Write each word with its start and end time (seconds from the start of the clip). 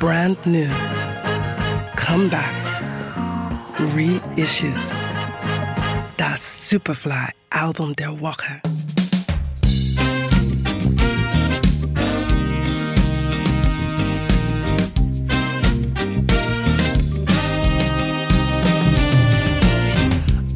brand 0.00 0.38
new, 0.46 0.70
comebacks, 1.94 2.82
reissues. 3.94 4.90
Das 6.16 6.70
Superfly 6.70 7.28
Album 7.50 7.94
Der 7.96 8.18
Woche. 8.18 8.62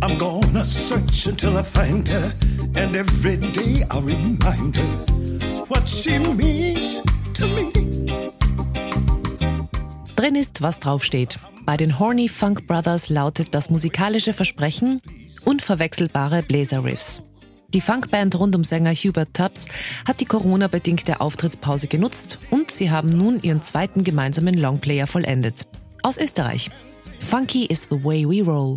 I'm 0.00 0.16
gonna 0.18 0.64
search 0.64 1.26
until 1.26 1.58
I 1.58 1.62
find 1.62 2.08
her, 2.08 2.32
and 2.76 2.96
every 2.96 3.36
day 3.36 3.84
I'll 3.90 4.00
remind 4.00 4.76
her 4.76 5.64
what 5.68 5.86
she 5.86 6.18
means 6.18 7.03
Drin 10.24 10.36
ist, 10.36 10.62
was 10.62 10.80
draufsteht. 10.80 11.38
Bei 11.66 11.76
den 11.76 11.98
Horny 11.98 12.30
Funk 12.30 12.66
Brothers 12.66 13.10
lautet 13.10 13.54
das 13.54 13.68
musikalische 13.68 14.32
Versprechen 14.32 15.02
unverwechselbare 15.44 16.42
Bläserriffs. 16.42 17.22
Die 17.74 17.82
Funkband 17.82 18.38
rund 18.38 18.56
um 18.56 18.64
Sänger 18.64 18.94
Hubert 18.94 19.34
Tubbs 19.34 19.66
hat 20.08 20.20
die 20.20 20.24
Corona-bedingte 20.24 21.20
Auftrittspause 21.20 21.88
genutzt 21.88 22.38
und 22.50 22.70
sie 22.70 22.90
haben 22.90 23.10
nun 23.10 23.42
ihren 23.42 23.62
zweiten 23.62 24.02
gemeinsamen 24.02 24.54
Longplayer 24.54 25.06
vollendet. 25.06 25.66
Aus 26.02 26.16
Österreich. 26.16 26.70
Funky 27.20 27.66
is 27.66 27.86
the 27.90 28.02
way 28.02 28.24
we 28.26 28.42
roll. 28.42 28.76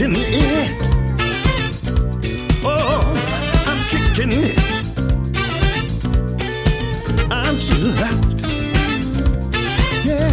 Kicking 0.00 0.16
it. 0.16 0.70
Oh, 2.64 3.04
I'm 3.66 3.80
kicking 3.90 4.32
it. 4.32 4.58
I'm 7.30 7.58
too 7.60 7.92
loud. 8.00 8.40
Yeah, 10.02 10.32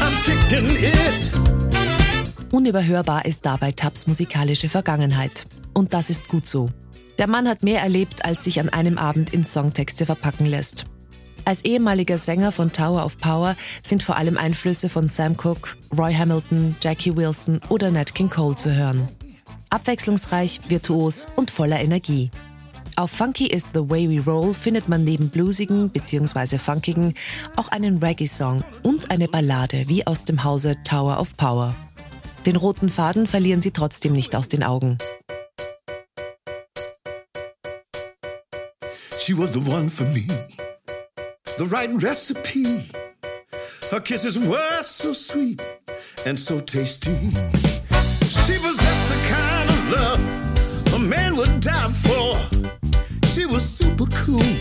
I'm 0.00 0.14
kicking 0.24 0.68
it. 0.82 1.30
Unüberhörbar 2.50 3.24
ist 3.24 3.46
dabei 3.46 3.70
Tubbs 3.72 4.08
musikalische 4.08 4.68
Vergangenheit. 4.68 5.46
Und 5.72 5.94
das 5.94 6.10
ist 6.10 6.28
gut 6.28 6.46
so. 6.46 6.70
Der 7.18 7.28
Mann 7.28 7.46
hat 7.46 7.62
mehr 7.62 7.80
erlebt, 7.80 8.24
als 8.24 8.42
sich 8.42 8.58
an 8.58 8.68
einem 8.68 8.98
Abend 8.98 9.32
in 9.32 9.44
Songtexte 9.44 10.06
verpacken 10.06 10.46
lässt. 10.46 10.86
Als 11.44 11.64
ehemaliger 11.64 12.18
Sänger 12.18 12.52
von 12.52 12.72
Tower 12.72 13.04
of 13.04 13.18
Power 13.18 13.56
sind 13.82 14.02
vor 14.02 14.16
allem 14.16 14.38
Einflüsse 14.38 14.88
von 14.88 15.08
Sam 15.08 15.36
Cooke, 15.36 15.70
Roy 15.96 16.14
Hamilton, 16.14 16.76
Jackie 16.80 17.16
Wilson 17.16 17.60
oder 17.68 17.90
Nat 17.90 18.14
King 18.14 18.30
Cole 18.30 18.54
zu 18.54 18.72
hören. 18.74 19.08
Abwechslungsreich, 19.70 20.60
virtuos 20.68 21.26
und 21.34 21.50
voller 21.50 21.80
Energie. 21.80 22.30
Auf 22.94 23.10
Funky 23.10 23.46
is 23.46 23.70
the 23.72 23.80
Way 23.80 24.08
We 24.08 24.22
Roll 24.22 24.52
findet 24.52 24.88
man 24.88 25.00
neben 25.00 25.30
bluesigen 25.30 25.88
bzw. 25.88 26.58
funkigen 26.58 27.14
auch 27.56 27.68
einen 27.68 27.98
Reggae-Song 27.98 28.62
und 28.82 29.10
eine 29.10 29.28
Ballade 29.28 29.88
wie 29.88 30.06
aus 30.06 30.24
dem 30.24 30.44
Hause 30.44 30.76
Tower 30.84 31.18
of 31.18 31.36
Power. 31.36 31.74
Den 32.44 32.56
roten 32.56 32.90
Faden 32.90 33.26
verlieren 33.26 33.62
sie 33.62 33.70
trotzdem 33.70 34.12
nicht 34.12 34.36
aus 34.36 34.48
den 34.48 34.62
Augen. 34.62 34.98
She 39.18 39.38
was 39.38 39.52
the 39.54 39.60
one 39.60 39.88
for 39.88 40.06
me, 40.08 40.26
the 41.58 41.66
right 41.66 41.90
recipe. 42.02 42.90
Her 43.90 44.00
kisses 44.00 44.38
were 44.38 44.82
so 44.82 45.12
sweet 45.12 45.62
and 46.24 46.38
so 46.38 46.60
tasty. 46.60 47.30
She 48.22 48.58
possessed 48.58 49.08
the 49.12 49.20
kind 49.28 49.70
of 49.70 49.88
love 49.90 50.94
a 50.94 50.98
man 50.98 51.36
would 51.36 51.60
die 51.60 51.90
for. 51.90 52.36
She 53.26 53.46
was 53.46 53.64
super 53.64 54.06
cool. 54.24 54.56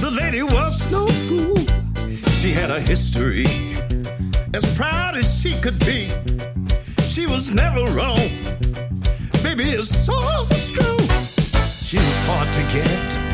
The 0.00 0.10
lady 0.10 0.42
was 0.42 0.90
no 0.90 1.08
fool. 1.08 1.58
She 2.40 2.50
had 2.50 2.70
a 2.70 2.80
history 2.80 3.46
as 4.54 4.76
proud 4.76 5.16
as 5.16 5.40
she 5.40 5.52
could 5.60 5.78
be. 5.80 6.08
She 7.02 7.26
was 7.26 7.54
never 7.54 7.84
wrong. 7.92 8.28
Baby, 9.42 9.70
it's 9.70 9.94
so 10.04 10.18
true. 10.72 10.98
She 11.82 11.98
was 11.98 12.18
hard 12.26 12.48
to 12.52 12.62
get, 12.72 13.25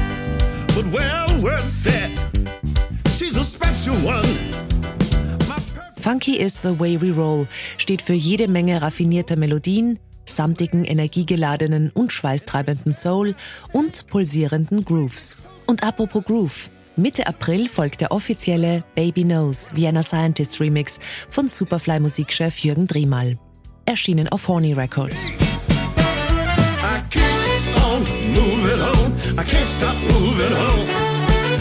Funky 6.13 6.39
is 6.39 6.61
the 6.61 6.79
way 6.79 7.01
we 7.01 7.11
roll 7.11 7.49
steht 7.79 8.03
für 8.03 8.13
jede 8.13 8.47
Menge 8.47 8.83
raffinierter 8.83 9.35
Melodien, 9.37 9.99
samtigen, 10.27 10.85
energiegeladenen 10.85 11.89
und 11.89 12.13
schweißtreibenden 12.13 12.93
Soul 12.93 13.35
und 13.73 14.07
pulsierenden 14.09 14.85
Grooves. 14.85 15.37
Und 15.65 15.83
apropos 15.83 16.23
Groove. 16.23 16.69
Mitte 16.97 17.27
April 17.27 17.67
folgt 17.67 18.03
der 18.03 18.13
offizielle 18.13 18.85
Baby 18.95 19.25
Knows 19.25 19.71
Vienna 19.73 20.03
Scientist 20.03 20.61
Remix 20.61 21.01
von 21.31 21.49
Superfly-Musikchef 21.49 22.59
Jürgen 22.59 22.87
Driemal. 22.87 23.39
Erschienen 23.87 24.29
auf 24.29 24.47
Horny 24.49 24.75
Records. 24.75 25.19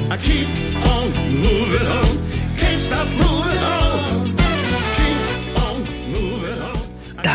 I 0.09 0.17
keep 0.17 0.43
on 0.85 1.09
moving 1.39 1.87
on. 1.87 2.30